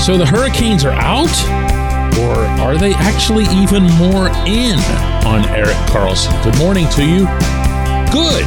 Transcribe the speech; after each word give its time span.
So 0.00 0.16
the 0.16 0.24
Hurricanes 0.24 0.82
are 0.86 0.92
out? 0.92 1.28
Or 2.18 2.34
are 2.62 2.78
they 2.78 2.94
actually 2.94 3.44
even 3.50 3.82
more 3.98 4.28
in 4.46 4.78
on 5.26 5.46
Erik 5.50 5.76
Karlsson? 5.90 6.42
Good 6.42 6.56
morning 6.56 6.88
to 6.92 7.04
you. 7.04 7.26
Good. 8.10 8.46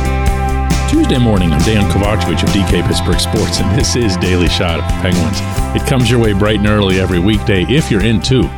Tuesday 0.89 1.19
morning, 1.19 1.51
I'm 1.51 1.61
Dejan 1.61 1.91
Kovacevic 1.91 2.41
of 2.41 2.49
DK 2.49 2.87
Pittsburgh 2.87 3.19
Sports, 3.19 3.59
and 3.59 3.79
this 3.79 3.95
is 3.95 4.17
Daily 4.17 4.49
Shot 4.49 4.79
of 4.79 4.85
Penguins. 5.03 5.37
It 5.79 5.87
comes 5.87 6.09
your 6.09 6.19
way 6.19 6.33
bright 6.33 6.57
and 6.57 6.67
early 6.67 6.99
every 6.99 7.19
weekday 7.19 7.63
if 7.65 7.91
you're 7.91 8.03
into 8.03 8.49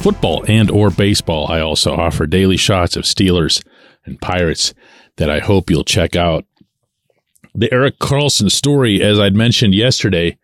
football 0.00 0.42
and 0.48 0.70
or 0.70 0.88
baseball. 0.88 1.52
I 1.52 1.60
also 1.60 1.94
offer 1.94 2.26
daily 2.26 2.56
shots 2.56 2.96
of 2.96 3.04
Steelers 3.04 3.62
and 4.06 4.18
Pirates 4.22 4.72
that 5.16 5.28
I 5.28 5.40
hope 5.40 5.68
you'll 5.68 5.84
check 5.84 6.16
out. 6.16 6.46
The 7.54 7.70
Erik 7.70 7.98
Karlsson 7.98 8.50
story, 8.50 9.02
as 9.02 9.20
I'd 9.20 9.36
mentioned 9.36 9.74
yesterday, 9.74 10.38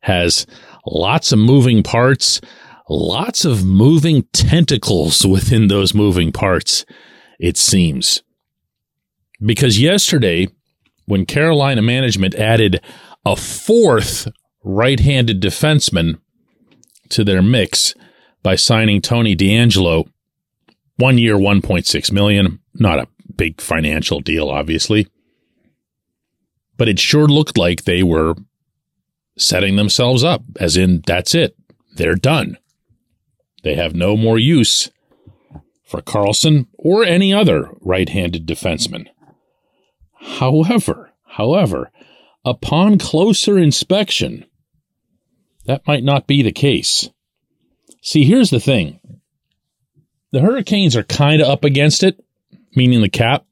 has 0.00 0.46
lots 0.86 1.32
of 1.32 1.38
moving 1.38 1.82
parts, 1.82 2.40
lots 2.88 3.44
of 3.44 3.64
moving 3.64 4.22
tentacles 4.32 5.26
within 5.26 5.68
those 5.68 5.94
moving 5.94 6.32
parts, 6.32 6.84
it 7.38 7.56
seems. 7.56 8.22
Because 9.40 9.80
yesterday, 9.80 10.48
when 11.06 11.26
Carolina 11.26 11.82
management 11.82 12.34
added 12.34 12.80
a 13.24 13.36
fourth 13.36 14.28
right 14.62 15.00
handed 15.00 15.40
defenseman 15.40 16.20
to 17.10 17.24
their 17.24 17.42
mix 17.42 17.94
by 18.42 18.56
signing 18.56 19.00
Tony 19.00 19.36
DeAngelo, 19.36 20.08
one 20.96 21.18
year, 21.18 21.36
1.6 21.36 22.12
million, 22.12 22.58
not 22.74 22.98
a 22.98 23.08
big 23.36 23.60
financial 23.60 24.20
deal, 24.20 24.48
obviously. 24.48 25.06
But 26.76 26.88
it 26.88 26.98
sure 26.98 27.26
looked 27.26 27.56
like 27.56 27.84
they 27.84 28.02
were 28.02 28.34
setting 29.38 29.76
themselves 29.76 30.22
up, 30.24 30.42
as 30.60 30.76
in, 30.76 31.02
that's 31.06 31.34
it. 31.34 31.56
They're 31.94 32.14
done. 32.14 32.58
They 33.64 33.74
have 33.74 33.94
no 33.94 34.16
more 34.16 34.38
use 34.38 34.90
for 35.84 36.00
Karlsson 36.02 36.66
or 36.74 37.04
any 37.04 37.32
other 37.32 37.70
right 37.80 38.08
handed 38.08 38.46
defenseman. 38.46 39.06
However, 40.20 41.12
however, 41.24 41.90
upon 42.44 42.98
closer 42.98 43.58
inspection, 43.58 44.44
that 45.66 45.86
might 45.86 46.04
not 46.04 46.26
be 46.26 46.42
the 46.42 46.52
case. 46.52 47.10
See, 48.02 48.24
here's 48.24 48.50
the 48.50 48.60
thing 48.60 49.00
the 50.30 50.40
Hurricanes 50.40 50.94
are 50.96 51.04
kind 51.04 51.40
of 51.40 51.48
up 51.48 51.64
against 51.64 52.02
it, 52.02 52.22
meaning 52.74 53.00
the 53.00 53.08
cap, 53.08 53.44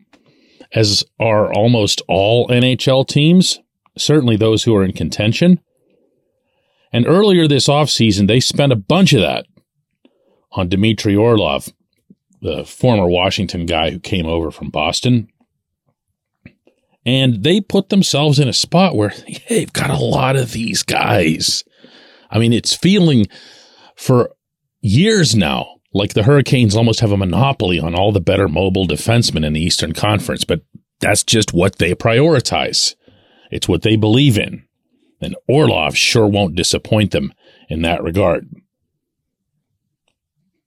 as 0.72 1.04
are 1.18 1.53
almost 1.53 2.03
all 2.06 2.48
NHL 2.48 3.06
teams, 3.06 3.60
certainly 3.97 4.36
those 4.36 4.64
who 4.64 4.74
are 4.76 4.84
in 4.84 4.92
contention. 4.92 5.60
And 6.96 7.06
earlier 7.06 7.46
this 7.46 7.68
offseason, 7.68 8.26
they 8.26 8.40
spent 8.40 8.72
a 8.72 8.76
bunch 8.76 9.12
of 9.12 9.20
that 9.20 9.44
on 10.52 10.70
Dmitry 10.70 11.14
Orlov, 11.14 11.68
the 12.40 12.64
former 12.64 13.06
Washington 13.06 13.66
guy 13.66 13.90
who 13.90 14.00
came 14.00 14.24
over 14.24 14.50
from 14.50 14.70
Boston. 14.70 15.28
And 17.04 17.42
they 17.42 17.60
put 17.60 17.90
themselves 17.90 18.38
in 18.38 18.48
a 18.48 18.54
spot 18.54 18.96
where 18.96 19.10
hey, 19.26 19.42
they've 19.46 19.72
got 19.74 19.90
a 19.90 20.02
lot 20.02 20.36
of 20.36 20.52
these 20.52 20.82
guys. 20.82 21.64
I 22.30 22.38
mean, 22.38 22.54
it's 22.54 22.74
feeling 22.74 23.26
for 23.94 24.30
years 24.80 25.36
now 25.36 25.66
like 25.92 26.14
the 26.14 26.22
Hurricanes 26.22 26.74
almost 26.74 27.00
have 27.00 27.12
a 27.12 27.18
monopoly 27.18 27.78
on 27.78 27.94
all 27.94 28.10
the 28.10 28.22
better 28.22 28.48
mobile 28.48 28.86
defensemen 28.86 29.44
in 29.44 29.52
the 29.52 29.60
Eastern 29.60 29.92
Conference, 29.92 30.44
but 30.44 30.62
that's 31.00 31.24
just 31.24 31.52
what 31.52 31.76
they 31.76 31.94
prioritize. 31.94 32.94
It's 33.50 33.68
what 33.68 33.82
they 33.82 33.96
believe 33.96 34.38
in. 34.38 34.66
And 35.21 35.37
Orlov 35.49 35.97
sure 35.97 36.27
won't 36.27 36.54
disappoint 36.54 37.10
them 37.10 37.32
in 37.69 37.82
that 37.82 38.03
regard. 38.03 38.49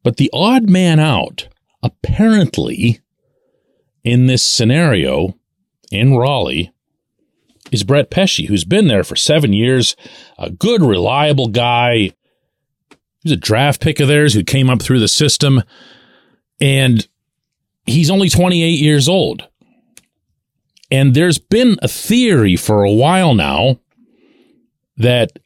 But 0.03 0.17
the 0.17 0.29
odd 0.33 0.69
man 0.69 0.99
out, 0.99 1.47
apparently, 1.83 2.99
in 4.03 4.25
this 4.25 4.43
scenario 4.43 5.35
in 5.91 6.15
Raleigh, 6.15 6.71
is 7.71 7.83
Brett 7.83 8.09
Pesce, 8.09 8.47
who's 8.47 8.65
been 8.65 8.87
there 8.87 9.03
for 9.03 9.15
seven 9.15 9.53
years, 9.53 9.95
a 10.37 10.49
good, 10.49 10.81
reliable 10.81 11.47
guy. 11.47 12.11
He's 13.21 13.33
a 13.33 13.37
draft 13.37 13.81
pick 13.81 13.99
of 13.99 14.07
theirs 14.07 14.33
who 14.33 14.43
came 14.43 14.69
up 14.69 14.81
through 14.81 14.99
the 14.99 15.07
system, 15.07 15.61
and 16.59 17.07
he's 17.85 18.09
only 18.09 18.29
28 18.29 18.79
years 18.79 19.07
old. 19.07 19.47
And 20.89 21.13
there's 21.13 21.37
been 21.37 21.77
a 21.81 21.87
theory 21.87 22.55
for 22.55 22.83
a 22.83 22.91
while 22.91 23.35
now 23.35 23.79
that 24.99 25.39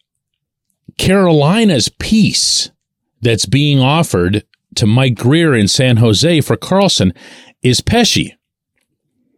Carolina's 0.97 1.87
piece 1.87 2.71
that's 3.21 3.45
being 3.45 3.79
offered 3.79 4.43
to 4.75 4.85
Mike 4.85 5.15
Grier 5.15 5.55
in 5.55 5.67
San 5.67 5.97
Jose 5.97 6.41
for 6.41 6.57
Karlsson 6.57 7.15
is 7.61 7.79
Pesce. 7.79 8.33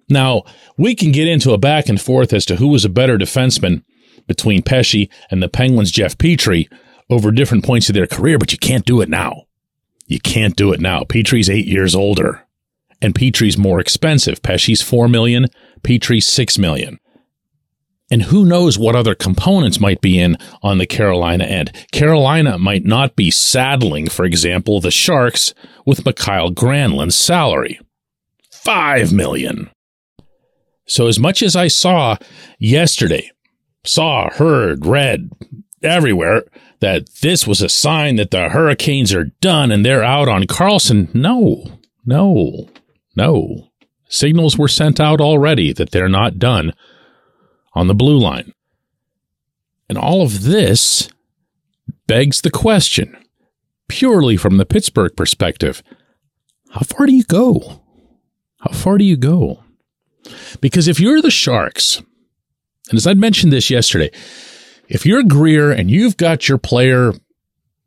Now, 0.10 0.44
we 0.78 0.96
can 0.96 1.12
get 1.12 1.28
into 1.28 1.52
a 1.52 1.58
back 1.58 1.90
and 1.90 2.02
forth 2.02 2.34
as 2.34 2.46
to 2.48 2.56
who 2.56 2.68
was 2.68 2.86
a 2.86 2.90
better 2.90 3.18
defenseman 3.18 3.84
between 4.28 4.64
Pesce 4.64 5.08
and 5.30 5.44
the 5.44 5.50
Penguins' 5.50 5.92
Jeff 5.92 6.18
Petry 6.18 6.72
over 7.10 7.32
different 7.32 7.66
points 7.66 7.90
of 7.90 7.96
their 7.96 8.08
career, 8.08 8.38
but 8.38 8.52
you 8.52 8.58
can't 8.58 8.86
do 8.86 9.02
it 9.02 9.10
now. 9.10 9.44
You 10.08 10.20
can't 10.20 10.56
do 10.56 10.72
it 10.72 10.80
now. 10.80 11.04
Petry's 11.04 11.50
eight 11.50 11.68
years 11.68 11.96
older, 11.96 12.46
and 13.02 13.14
Petry's 13.14 13.58
more 13.58 13.80
expensive. 13.80 14.42
Pesce's 14.42 14.82
four 14.82 15.08
million, 15.08 15.48
Petry's 15.82 16.28
six 16.28 16.58
million. 16.58 17.00
And 18.12 18.24
who 18.24 18.46
knows 18.46 18.78
what 18.78 18.96
other 18.96 19.16
components 19.16 19.80
might 19.80 20.00
be 20.00 20.20
in 20.20 20.38
on 20.62 20.78
the 20.78 20.86
Carolina 20.86 21.44
end. 21.44 21.72
Carolina 21.92 22.58
might 22.58 22.86
not 22.86 23.16
be 23.16 23.32
saddling, 23.32 24.10
for 24.10 24.26
example, 24.26 24.80
the 24.80 24.92
Sharks 24.92 25.54
with 25.86 26.06
Mikael 26.06 26.52
Granlund's 26.52 27.16
salary. 27.16 27.80
Five 28.52 29.12
million. 29.12 29.72
So 30.88 31.08
as 31.08 31.18
much 31.18 31.42
as 31.42 31.56
I 31.56 31.68
saw 31.68 32.18
yesterday, 32.60 33.32
saw, 33.84 34.30
heard, 34.30 34.86
read 34.86 35.32
everywhere 35.82 36.44
that 36.80 37.10
this 37.22 37.48
was 37.48 37.62
a 37.62 37.70
sign 37.70 38.18
that 38.18 38.32
the 38.32 38.50
Hurricanes 38.50 39.14
are 39.14 39.32
done 39.42 39.72
and 39.72 39.84
they're 39.84 40.04
out 40.04 40.28
on 40.28 40.44
Karlsson, 40.44 41.14
no, 41.16 41.80
no, 42.06 42.70
no. 43.16 43.70
Signals 44.08 44.58
were 44.58 44.68
sent 44.68 45.00
out 45.00 45.20
already 45.20 45.74
that 45.74 45.90
they're 45.90 46.08
not 46.08 46.38
done 46.38 46.74
on 47.76 47.88
the 47.88 47.94
blue 47.94 48.18
line. 48.18 48.54
And 49.88 49.98
all 49.98 50.22
of 50.22 50.44
this 50.44 51.10
begs 52.08 52.42
the 52.42 52.50
question, 52.50 53.16
purely 53.88 54.38
from 54.38 54.58
the 54.58 54.66
Pittsburgh 54.66 55.16
perspective 55.16 55.84
how 56.72 56.82
far 56.82 57.06
do 57.06 57.14
you 57.14 57.24
go? 57.24 57.82
How 58.60 58.72
far 58.72 58.98
do 58.98 59.06
you 59.06 59.16
go? 59.16 59.64
Because 60.60 60.90
if 60.90 61.00
you're 61.00 61.22
the 61.22 61.32
Sharks, 61.32 62.02
and 62.90 62.98
as 62.98 63.08
I'd 63.08 63.18
mentioned 63.18 63.54
this 63.54 63.70
yesterday, 63.70 64.12
if 64.90 65.06
you're 65.06 65.24
Grier 65.24 65.72
and 65.72 65.90
you've 65.90 66.18
got 66.18 66.50
your 66.50 66.58
player 66.58 67.14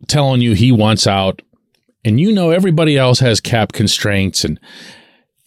telling 0.07 0.41
you 0.41 0.55
he 0.55 0.73
wants 0.73 1.07
out, 1.07 1.43
and 2.03 2.19
you 2.19 2.33
know 2.33 2.49
everybody 2.49 2.97
else 2.97 3.19
has 3.19 3.43
cap 3.43 3.73
constraints 3.73 4.43
and 4.43 4.59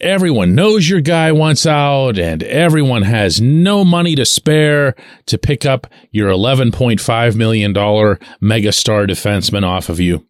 everyone 0.01 0.55
knows 0.55 0.89
your 0.89 1.01
guy 1.01 1.31
wants 1.31 1.65
out 1.65 2.17
and 2.17 2.43
everyone 2.43 3.03
has 3.03 3.39
no 3.39 3.85
money 3.85 4.15
to 4.15 4.25
spare 4.25 4.95
to 5.27 5.37
pick 5.37 5.65
up 5.65 5.87
your 6.11 6.29
$11.5 6.29 7.35
million 7.35 7.73
megastar 7.73 9.07
defenseman 9.07 9.63
off 9.63 9.89
of 9.89 9.99
you. 9.99 10.27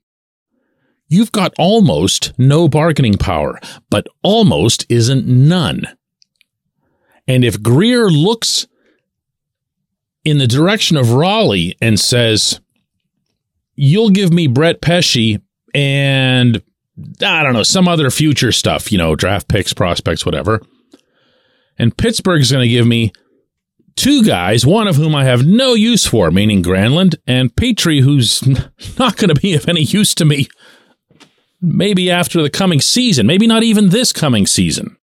You've 1.07 1.31
got 1.31 1.53
almost 1.57 2.33
no 2.37 2.67
bargaining 2.67 3.17
power, 3.17 3.59
but 3.89 4.07
almost 4.23 4.85
isn't 4.89 5.25
none. 5.25 5.87
And 7.27 7.43
if 7.43 7.61
Grier 7.61 8.09
looks 8.09 8.67
in 10.23 10.37
the 10.37 10.47
direction 10.47 10.97
of 10.97 11.13
Raleigh 11.13 11.75
and 11.81 11.99
says, 11.99 12.59
You'll 13.75 14.09
give 14.09 14.31
me 14.31 14.47
Brett 14.47 14.81
Pesce 14.81 15.39
and 15.73 16.61
I 17.21 17.43
don't 17.43 17.53
know, 17.53 17.63
some 17.63 17.87
other 17.87 18.09
future 18.09 18.51
stuff, 18.51 18.91
you 18.91 18.97
know, 18.97 19.15
draft 19.15 19.47
picks, 19.47 19.73
prospects, 19.73 20.25
whatever. 20.25 20.61
And 21.77 21.95
Pittsburgh's 21.95 22.51
going 22.51 22.63
to 22.63 22.69
give 22.69 22.85
me 22.85 23.11
two 23.95 24.23
guys, 24.23 24.65
one 24.65 24.87
of 24.87 24.97
whom 24.97 25.15
I 25.15 25.23
have 25.23 25.45
no 25.45 25.73
use 25.73 26.05
for, 26.05 26.31
meaning 26.31 26.61
Granlund, 26.61 27.15
and 27.25 27.53
Petry, 27.55 28.01
who's 28.01 28.45
not 28.99 29.17
going 29.17 29.33
to 29.33 29.41
be 29.41 29.53
of 29.53 29.67
any 29.67 29.81
use 29.81 30.13
to 30.15 30.25
me 30.25 30.47
maybe 31.61 32.09
after 32.09 32.41
the 32.41 32.49
coming 32.49 32.81
season, 32.81 33.27
maybe 33.27 33.45
not 33.47 33.63
even 33.63 33.89
this 33.89 34.11
coming 34.11 34.47
season. 34.47 34.97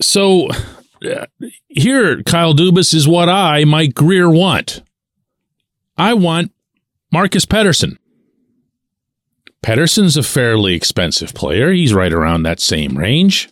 So 0.00 0.48
uh, 1.04 1.26
here, 1.68 2.22
Kyle 2.22 2.54
Dubas, 2.54 2.94
is 2.94 3.08
what 3.08 3.28
I, 3.28 3.64
Mike 3.64 3.94
Grier, 3.94 4.30
want. 4.30 4.82
I 5.96 6.14
want 6.14 6.52
Marcus 7.12 7.44
Pettersson. 7.44 7.98
Pettersson's 9.64 10.18
a 10.18 10.22
fairly 10.22 10.74
expensive 10.74 11.32
player. 11.32 11.72
He's 11.72 11.94
right 11.94 12.12
around 12.12 12.42
that 12.42 12.60
same 12.60 12.98
range. 12.98 13.48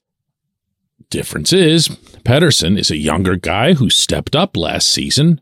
Difference 1.09 1.55
is, 1.55 1.89
Pettersson 1.89 2.79
is 2.79 2.91
a 2.91 2.99
younger 2.99 3.37
guy 3.37 3.73
who 3.73 3.89
stepped 3.89 4.37
up 4.37 4.55
last 4.55 4.89
season 4.89 5.41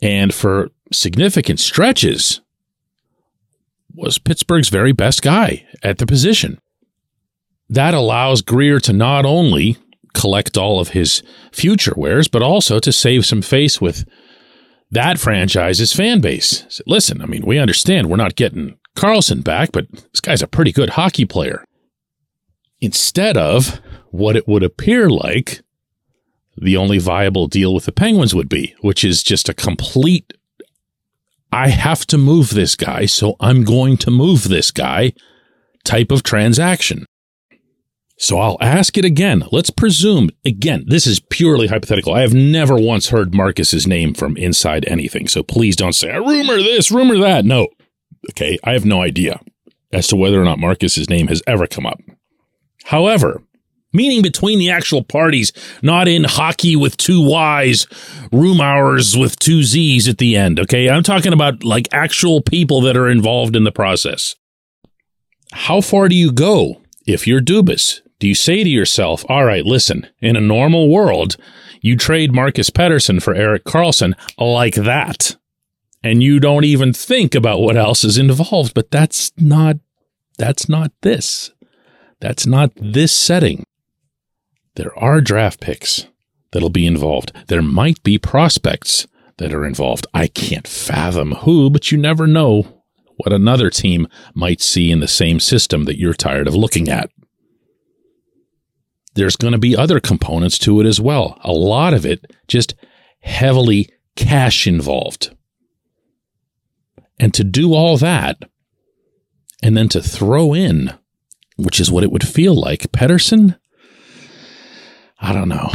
and 0.00 0.32
for 0.32 0.70
significant 0.92 1.58
stretches 1.58 2.40
was 3.92 4.18
Pittsburgh's 4.18 4.68
very 4.68 4.92
best 4.92 5.22
guy 5.22 5.66
at 5.82 5.98
the 5.98 6.06
position. 6.06 6.60
That 7.68 7.92
allows 7.92 8.42
Grier 8.42 8.78
to 8.80 8.92
not 8.92 9.26
only 9.26 9.76
collect 10.14 10.56
all 10.56 10.78
of 10.78 10.90
his 10.90 11.24
future 11.50 11.94
wares, 11.96 12.28
but 12.28 12.42
also 12.42 12.78
to 12.78 12.92
save 12.92 13.26
some 13.26 13.42
face 13.42 13.80
with 13.80 14.04
that 14.92 15.18
franchise's 15.18 15.92
fan 15.92 16.20
base. 16.20 16.80
Listen, 16.86 17.20
I 17.20 17.26
mean, 17.26 17.44
we 17.44 17.58
understand 17.58 18.08
we're 18.08 18.16
not 18.16 18.36
getting 18.36 18.76
Karlsson 19.00 19.42
back, 19.42 19.72
but 19.72 19.90
this 19.90 20.20
guy's 20.20 20.42
a 20.42 20.46
pretty 20.46 20.72
good 20.72 20.90
hockey 20.90 21.24
player. 21.24 21.64
Instead 22.80 23.36
of 23.36 23.80
what 24.10 24.36
it 24.36 24.46
would 24.46 24.62
appear 24.62 25.08
like 25.08 25.62
the 26.56 26.76
only 26.76 26.98
viable 26.98 27.46
deal 27.46 27.72
with 27.72 27.86
the 27.86 27.92
Penguins 27.92 28.34
would 28.34 28.48
be, 28.48 28.74
which 28.82 29.02
is 29.02 29.22
just 29.22 29.48
a 29.48 29.54
complete 29.54 30.34
I 31.52 31.70
have 31.70 32.06
to 32.06 32.18
move 32.18 32.50
this 32.50 32.76
guy, 32.76 33.06
so 33.06 33.34
I'm 33.40 33.64
going 33.64 33.96
to 33.98 34.10
move 34.10 34.44
this 34.44 34.70
guy 34.70 35.12
type 35.84 36.12
of 36.12 36.22
transaction. 36.22 37.06
So 38.18 38.38
I'll 38.38 38.58
ask 38.60 38.96
it 38.98 39.04
again. 39.04 39.44
Let's 39.50 39.70
presume, 39.70 40.30
again, 40.44 40.84
this 40.86 41.06
is 41.06 41.20
purely 41.20 41.66
hypothetical. 41.66 42.14
I 42.14 42.20
have 42.20 42.34
never 42.34 42.76
once 42.76 43.08
heard 43.08 43.34
Marcus's 43.34 43.86
name 43.86 44.14
from 44.14 44.36
inside 44.36 44.84
anything. 44.86 45.26
So 45.26 45.42
please 45.42 45.74
don't 45.74 45.94
say, 45.94 46.10
I 46.10 46.18
rumor 46.18 46.58
this, 46.58 46.92
rumor 46.92 47.18
that. 47.18 47.44
No, 47.44 47.68
Okay, 48.30 48.58
I 48.64 48.72
have 48.72 48.84
no 48.84 49.02
idea 49.02 49.40
as 49.92 50.06
to 50.08 50.16
whether 50.16 50.40
or 50.40 50.44
not 50.44 50.58
Marcus's 50.58 51.08
name 51.08 51.28
has 51.28 51.42
ever 51.46 51.66
come 51.66 51.86
up. 51.86 51.98
However, 52.84 53.42
meaning 53.92 54.22
between 54.22 54.58
the 54.58 54.70
actual 54.70 55.02
parties, 55.02 55.52
not 55.82 56.08
in 56.08 56.24
hockey 56.24 56.76
with 56.76 56.96
two 56.96 57.26
Y's, 57.26 57.86
room 58.32 58.60
hours 58.60 59.16
with 59.16 59.38
two 59.38 59.62
Z's 59.62 60.08
at 60.08 60.18
the 60.18 60.36
end. 60.36 60.60
Okay, 60.60 60.88
I'm 60.88 61.02
talking 61.02 61.32
about 61.32 61.64
like 61.64 61.88
actual 61.92 62.40
people 62.40 62.80
that 62.82 62.96
are 62.96 63.08
involved 63.08 63.56
in 63.56 63.64
the 63.64 63.72
process. 63.72 64.36
How 65.52 65.80
far 65.80 66.08
do 66.08 66.14
you 66.14 66.30
go 66.30 66.82
if 67.06 67.26
you're 67.26 67.40
Dubas? 67.40 68.00
Do 68.20 68.28
you 68.28 68.34
say 68.34 68.62
to 68.62 68.68
yourself, 68.68 69.24
all 69.28 69.44
right, 69.44 69.64
listen, 69.64 70.06
in 70.20 70.36
a 70.36 70.40
normal 70.40 70.90
world, 70.90 71.36
you 71.80 71.96
trade 71.96 72.34
Marcus 72.34 72.68
Pettersson 72.68 73.22
for 73.22 73.34
Erik 73.34 73.64
Karlsson 73.64 74.14
like 74.38 74.74
that 74.74 75.36
and 76.02 76.22
you 76.22 76.40
don't 76.40 76.64
even 76.64 76.92
think 76.92 77.34
about 77.34 77.60
what 77.60 77.76
else 77.76 78.04
is 78.04 78.18
involved. 78.18 78.74
But 78.74 78.90
that's 78.90 79.32
not, 79.36 79.76
that's 80.38 80.68
not 80.68 80.92
this. 81.02 81.50
That's 82.20 82.46
not 82.46 82.72
this 82.76 83.12
setting. 83.12 83.64
There 84.76 84.96
are 84.98 85.20
draft 85.20 85.60
picks 85.60 86.06
that'll 86.52 86.70
be 86.70 86.86
involved. 86.86 87.32
There 87.48 87.62
might 87.62 88.02
be 88.02 88.18
prospects 88.18 89.06
that 89.38 89.52
are 89.52 89.64
involved. 89.64 90.06
I 90.12 90.26
can't 90.26 90.68
fathom 90.68 91.32
who, 91.32 91.70
but 91.70 91.90
you 91.90 91.98
never 91.98 92.26
know 92.26 92.82
what 93.16 93.32
another 93.32 93.70
team 93.70 94.06
might 94.34 94.60
see 94.60 94.90
in 94.90 95.00
the 95.00 95.08
same 95.08 95.40
system 95.40 95.84
that 95.84 95.98
you're 95.98 96.14
tired 96.14 96.48
of 96.48 96.54
looking 96.54 96.88
at. 96.88 97.10
There's 99.14 99.36
going 99.36 99.52
to 99.52 99.58
be 99.58 99.76
other 99.76 100.00
components 100.00 100.58
to 100.60 100.80
it 100.80 100.86
as 100.86 101.00
well. 101.00 101.38
A 101.42 101.52
lot 101.52 101.92
of 101.92 102.06
it 102.06 102.32
just 102.48 102.74
heavily 103.20 103.90
cash 104.16 104.66
involved. 104.66 105.34
And 107.20 107.34
to 107.34 107.44
do 107.44 107.74
all 107.74 107.98
that, 107.98 108.38
and 109.62 109.76
then 109.76 109.90
to 109.90 110.00
throw 110.00 110.54
in, 110.54 110.94
which 111.56 111.78
is 111.78 111.90
what 111.92 112.02
it 112.02 112.10
would 112.10 112.26
feel 112.26 112.54
like, 112.54 112.90
Pettersson, 112.92 113.58
I 115.20 115.34
don't 115.34 115.50
know. 115.50 115.68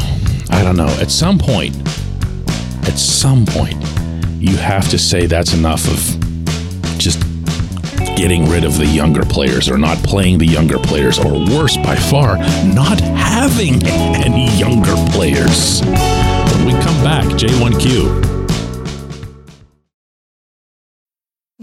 I 0.50 0.64
don't 0.64 0.76
know. 0.76 0.88
At 1.00 1.12
some 1.12 1.38
point, 1.38 1.76
at 2.88 2.98
some 2.98 3.46
point, 3.46 3.78
you 4.42 4.58
have 4.58 4.90
to 4.90 4.98
say 4.98 5.28
that's 5.28 5.54
enough 5.54 5.88
of 5.88 6.98
just 6.98 7.22
getting 8.18 8.50
rid 8.50 8.64
of 8.64 8.78
the 8.80 8.88
younger 8.88 9.24
players 9.24 9.70
or 9.70 9.78
not 9.78 9.98
playing 10.00 10.40
the 10.40 10.48
younger 10.48 10.80
players, 10.80 11.20
or 11.20 11.32
worse 11.32 11.78
by 11.78 11.96
far, 11.96 12.38
not 12.74 13.00
having 13.02 13.84
any 13.86 14.50
younger 14.58 14.96
players. 15.12 15.82
When 15.84 16.66
we 16.66 16.72
come 16.82 17.04
back, 17.04 17.26
J1Q. 17.38 18.45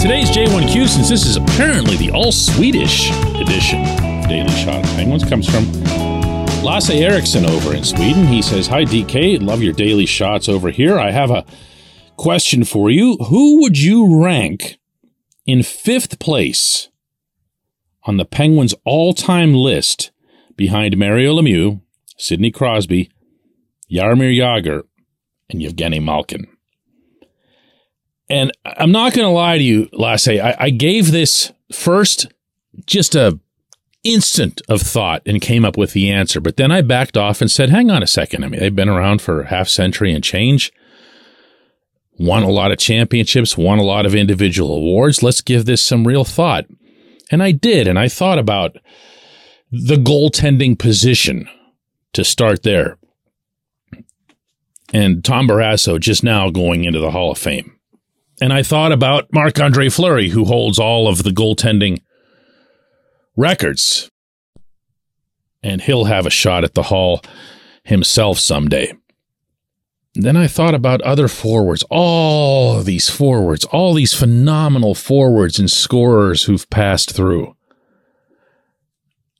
Today's 0.00 0.30
J1Q, 0.30 0.88
since 0.88 1.10
this 1.10 1.26
is 1.26 1.36
apparently 1.36 1.94
the 1.98 2.10
all 2.10 2.32
Swedish 2.32 3.10
edition 3.38 3.82
of 3.82 4.28
Daily 4.28 4.48
Shot 4.48 4.82
of 4.82 4.90
Penguins, 4.96 5.24
comes 5.28 5.46
from 5.46 5.70
Lasse 6.64 6.88
Eriksson 6.88 7.44
over 7.44 7.74
in 7.74 7.84
Sweden. 7.84 8.26
He 8.26 8.40
says, 8.40 8.66
Hi, 8.68 8.84
DK. 8.84 9.42
Love 9.42 9.62
your 9.62 9.74
daily 9.74 10.06
shots 10.06 10.48
over 10.48 10.70
here. 10.70 10.98
I 10.98 11.10
have 11.10 11.30
a 11.30 11.44
question 12.16 12.64
for 12.64 12.90
you. 12.90 13.16
Who 13.28 13.60
would 13.60 13.78
you 13.78 14.24
rank 14.24 14.78
in 15.44 15.62
fifth 15.62 16.18
place 16.18 16.88
on 18.04 18.16
the 18.16 18.24
Penguins 18.24 18.74
all 18.86 19.12
time 19.12 19.52
list 19.52 20.12
behind 20.56 20.96
Mario 20.96 21.34
Lemieux, 21.34 21.82
Sidney 22.16 22.50
Crosby, 22.50 23.10
Jaromir 23.92 24.34
Jagr, 24.34 24.84
and 25.50 25.60
Evgeny 25.60 26.02
Malkin? 26.02 26.46
And 28.30 28.52
I'm 28.64 28.92
not 28.92 29.12
going 29.12 29.26
to 29.26 29.32
lie 29.32 29.58
to 29.58 29.64
you, 29.64 29.88
Lasse. 29.92 30.28
I, 30.28 30.54
I 30.56 30.70
gave 30.70 31.10
this 31.10 31.52
first 31.72 32.28
just 32.86 33.16
a 33.16 33.38
instant 34.04 34.62
of 34.68 34.80
thought 34.80 35.20
and 35.26 35.42
came 35.42 35.64
up 35.64 35.76
with 35.76 35.92
the 35.92 36.10
answer. 36.10 36.40
But 36.40 36.56
then 36.56 36.70
I 36.70 36.80
backed 36.80 37.16
off 37.16 37.40
and 37.40 37.50
said, 37.50 37.70
hang 37.70 37.90
on 37.90 38.04
a 38.04 38.06
second. 38.06 38.44
I 38.44 38.48
mean, 38.48 38.60
they've 38.60 38.74
been 38.74 38.88
around 38.88 39.20
for 39.20 39.42
half 39.44 39.68
century 39.68 40.14
and 40.14 40.22
change, 40.22 40.72
won 42.18 42.44
a 42.44 42.50
lot 42.50 42.70
of 42.70 42.78
championships, 42.78 43.58
won 43.58 43.80
a 43.80 43.84
lot 43.84 44.06
of 44.06 44.14
individual 44.14 44.76
awards. 44.76 45.24
Let's 45.24 45.40
give 45.40 45.64
this 45.64 45.82
some 45.82 46.06
real 46.06 46.24
thought. 46.24 46.66
And 47.32 47.42
I 47.42 47.50
did. 47.50 47.88
And 47.88 47.98
I 47.98 48.08
thought 48.08 48.38
about 48.38 48.76
the 49.72 49.96
goaltending 49.96 50.78
position 50.78 51.48
to 52.12 52.24
start 52.24 52.62
there. 52.62 52.96
And 54.92 55.24
Tom 55.24 55.48
Barrasso 55.48 55.98
just 55.98 56.22
now 56.22 56.48
going 56.48 56.84
into 56.84 57.00
the 57.00 57.10
Hall 57.10 57.32
of 57.32 57.38
Fame 57.38 57.76
And 58.40 58.52
I 58.52 58.62
thought 58.62 58.92
about 58.92 59.32
Marc 59.32 59.60
Andre 59.60 59.88
Fleury, 59.88 60.30
who 60.30 60.44
holds 60.44 60.78
all 60.78 61.08
of 61.08 61.22
the 61.22 61.30
goaltending 61.30 62.00
records. 63.36 64.10
And 65.62 65.82
he'll 65.82 66.04
have 66.04 66.24
a 66.24 66.30
shot 66.30 66.64
at 66.64 66.74
the 66.74 66.84
Hall 66.84 67.20
himself 67.84 68.38
someday. 68.38 68.94
Then 70.14 70.36
I 70.36 70.46
thought 70.46 70.74
about 70.74 71.02
other 71.02 71.28
forwards, 71.28 71.84
all 71.88 72.82
these 72.82 73.08
forwards, 73.08 73.64
all 73.66 73.94
these 73.94 74.14
phenomenal 74.14 74.94
forwards 74.94 75.58
and 75.58 75.70
scorers 75.70 76.44
who've 76.44 76.68
passed 76.70 77.12
through. 77.14 77.54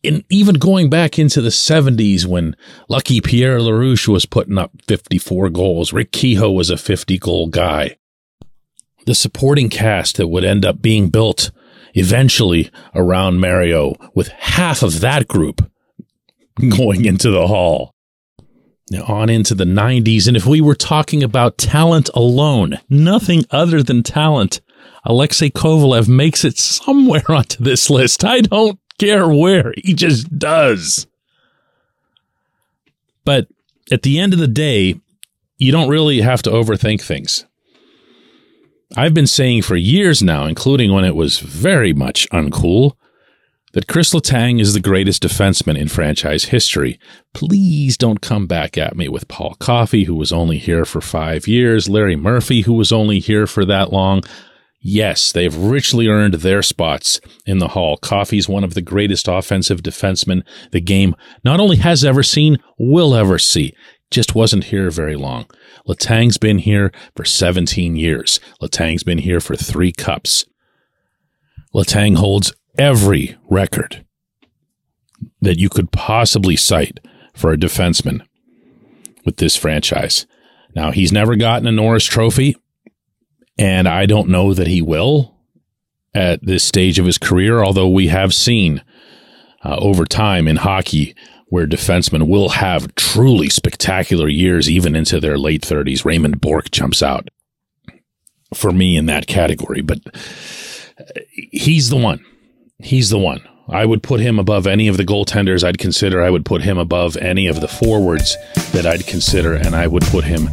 And 0.05 0.25
even 0.31 0.55
going 0.55 0.89
back 0.89 1.19
into 1.19 1.41
the 1.41 1.51
70s 1.51 2.25
when 2.25 2.55
Lucky 2.89 3.21
Pierre 3.21 3.59
LaRouche 3.59 4.09
was 4.09 4.27
putting 4.27 4.59
up 4.59 4.71
54 4.87 5.51
goals, 5.51 5.93
Rick 5.93 6.13
Kehoe 6.13 6.53
was 6.53 6.71
a 6.71 6.77
50 6.77 7.19
goal 7.19 7.49
guy. 7.49 7.97
The 9.07 9.15
supporting 9.15 9.71
cast 9.71 10.17
that 10.17 10.29
would 10.29 10.45
end 10.45 10.65
up 10.65 10.83
being 10.83 11.09
built 11.09 11.51
eventually 11.95 12.71
around 12.95 13.41
Mario 13.41 13.95
with 14.15 14.29
half 14.29 14.83
of 14.83 15.01
that 15.01 15.27
group 15.29 15.71
going 16.77 17.05
into 17.05 17.31
the 17.31 17.47
hall 17.47 17.95
Now, 18.91 19.05
on 19.05 19.31
into 19.31 19.55
the 19.55 19.65
90s. 19.65 20.29
And 20.29 20.37
if 20.37 20.47
we 20.47 20.61
were 20.61 20.75
talking 20.75 21.23
about 21.23 21.59
talent 21.59 22.11
alone, 22.15 22.79
nothing 22.89 23.45
other 23.51 23.83
than 23.83 24.03
talent, 24.03 24.61
Alexei 25.05 25.51
Kovalev 25.51 26.09
makes 26.09 26.45
it 26.45 26.59
somewhere 26.59 27.23
onto 27.29 27.63
this 27.63 27.89
list. 27.91 28.25
I 28.25 28.41
don't 28.41 28.79
care 28.99 29.29
where, 29.29 29.73
he 29.83 29.95
just 29.95 30.39
does. 30.39 31.07
But 33.25 33.49
at 33.91 34.03
the 34.03 34.19
end 34.19 34.33
of 34.33 34.39
the 34.39 34.49
day, 34.49 35.01
you 35.57 35.73
don't 35.73 35.89
really 35.89 36.21
have 36.21 36.43
to 36.43 36.51
overthink 36.51 37.01
things. 37.01 37.47
I've 38.97 39.15
been 39.15 39.29
saying 39.29 39.63
for 39.63 39.77
years 39.77 40.21
now, 40.21 40.47
including 40.47 40.93
when 40.93 41.05
it 41.05 41.15
was 41.15 41.39
very 41.39 41.93
much 41.93 42.29
uncool, 42.31 42.97
that 43.73 43.87
Chris 43.87 44.13
Letang 44.13 44.61
is 44.61 44.75
the 44.75 44.81
greatest 44.81 45.23
defenseman 45.23 45.79
in 45.79 45.87
franchise 45.87 46.47
history. 46.47 46.99
Please 47.33 47.97
don't 47.97 48.21
come 48.21 48.49
back 48.49 48.77
at 48.77 48.97
me 48.97 49.09
with 49.09 49.29
Paul 49.29 49.55
Coffey, 49.61 50.05
who 50.05 50.17
was 50.17 50.33
only 50.33 50.59
here 50.59 50.85
for 50.85 51.01
five 51.01 51.47
years, 51.47 51.89
Larry 51.89 52.17
Murphy, 52.17 52.63
who 52.63 52.73
was 52.73 52.91
only 52.91 53.21
here 53.21 53.47
for 53.47 53.65
that 53.65 53.93
long. 53.93 54.23
Yes, 54.83 55.31
they've 55.31 55.55
richly 55.55 56.09
earned 56.09 56.35
their 56.35 56.63
spots 56.63 57.21
in 57.47 57.59
the 57.59 57.69
Hall. 57.69 57.97
Coffey's 57.97 58.49
one 58.49 58.65
of 58.65 58.75
the 58.75 58.83
greatest 58.83 59.29
offensive 59.29 59.83
defensemen 59.83 60.43
the 60.73 60.81
game 60.81 61.15
not 61.45 61.61
only 61.61 61.77
has 61.77 62.05
ever 62.05 62.25
seen, 62.25 62.59
will 62.77 63.15
ever 63.15 63.39
see. 63.39 63.73
Just 64.11 64.35
wasn't 64.35 64.65
here 64.65 64.91
very 64.91 65.17
long. 65.17 65.47
Letang's 65.87 66.39
been 66.39 66.59
here 66.59 66.93
for 67.15 67.25
17 67.25 67.97
years. 67.97 68.41
Letang's 68.61 69.05
been 69.05 69.19
here 69.19 69.41
for 69.41 69.55
three 69.55 69.93
cups. 69.93 70.45
Letang 71.75 72.17
holds 72.17 72.53
every 72.77 73.37
record 73.49 74.05
that 75.41 75.59
you 75.59 75.69
could 75.69 75.93
possibly 75.93 76.57
cite 76.57 76.99
for 77.35 77.53
a 77.53 77.57
defenseman 77.57 78.23
with 79.25 79.37
this 79.37 79.57
franchise. 79.57 80.27
Now, 80.75 80.91
he's 80.91 81.13
never 81.13 81.37
gotten 81.37 81.69
a 81.69 81.73
Norris 81.73 82.05
trophy, 82.05 82.57
and 83.59 83.89
I 83.89 84.07
don't 84.07 84.29
know 84.29 84.55
that 84.55 84.67
he 84.67 84.83
will 84.83 85.37
at 86.15 86.45
this 86.45 86.65
stage 86.65 86.99
of 86.99 87.07
his 87.07 87.19
career, 87.19 87.63
although 87.63 87.89
we 87.89 88.09
have 88.09 88.35
seen 88.35 88.83
uh, 89.65 89.77
over 89.77 90.05
time 90.05 90.49
in 90.49 90.57
hockey 90.57 91.15
where 91.51 91.67
defensemen 91.67 92.29
will 92.29 92.49
have 92.49 92.95
truly 92.95 93.49
spectacular 93.49 94.29
years, 94.29 94.71
even 94.71 94.97
into 94.97 95.21
their 95.21 95.37
late 95.37 95.63
30s. 95.63 96.05
Raymond 96.05 96.41
Bourque 96.41 96.71
jumps 96.71 97.03
out 97.03 97.29
for 98.55 98.73
me 98.73 98.97
in 98.97 99.07
that 99.07 99.27
category, 99.27 99.83
but 99.83 99.99
he's 101.29 101.91
the 101.91 101.97
one. 101.97 102.25
He's 102.79 103.11
the 103.11 103.19
one. 103.19 103.47
I 103.69 103.85
would 103.85 104.03
put 104.03 104.21
him 104.21 104.39
above 104.39 104.67
any 104.67 104.89
of 104.89 104.97
the 104.97 105.05
goaltenders 105.05 105.63
I'd 105.63 105.79
consider. 105.79 106.23
I 106.23 106.31
would 106.31 106.45
put 106.45 106.63
him 106.63 106.79
above 106.79 107.17
any 107.17 107.47
of 107.47 107.61
the 107.61 107.69
forwards 107.69 108.37
that 108.73 108.87
I'd 108.87 109.07
consider, 109.07 109.55
and 109.55 109.77
I 109.77 109.87
would 109.87 110.03
put 110.05 110.25
him 110.25 110.49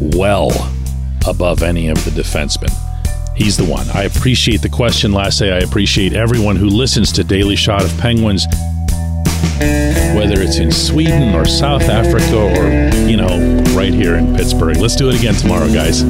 well 0.00 0.50
above 1.26 1.62
any 1.62 1.88
of 1.88 2.02
the 2.04 2.10
defensemen. 2.10 2.72
He's 3.36 3.56
the 3.56 3.64
one. 3.64 3.88
I 3.90 4.04
appreciate 4.04 4.62
the 4.62 4.68
question, 4.68 5.12
Lasse. 5.12 5.42
I 5.42 5.58
appreciate 5.58 6.12
everyone 6.12 6.56
who 6.56 6.66
listens 6.66 7.12
to 7.12 7.24
Daily 7.24 7.56
Shot 7.56 7.84
of 7.84 7.96
Penguins, 7.98 8.46
whether 10.16 10.40
it's 10.40 10.58
in 10.58 10.70
Sweden 10.70 11.34
or 11.34 11.44
South 11.44 11.82
Africa 11.82 12.36
or, 12.36 13.08
you 13.08 13.16
know, 13.16 13.62
right 13.74 13.92
here 13.92 14.16
in 14.16 14.34
Pittsburgh. 14.34 14.76
Let's 14.76 14.96
do 14.96 15.08
it 15.08 15.18
again 15.18 15.34
tomorrow, 15.34 15.72
guys. 15.72 16.02